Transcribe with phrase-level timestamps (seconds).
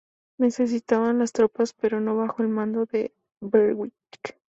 [0.39, 4.33] Necesitaban las tropas, pero no bajo el mando de Berwick.